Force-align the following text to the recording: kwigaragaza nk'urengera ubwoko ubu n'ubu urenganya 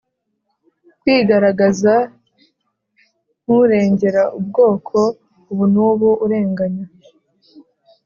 kwigaragaza 1.01 1.93
nk'urengera 3.41 4.23
ubwoko 4.37 4.97
ubu 5.51 5.65
n'ubu 5.73 6.09
urenganya 6.25 6.85